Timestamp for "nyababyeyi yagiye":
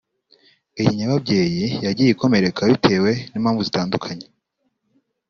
0.97-2.09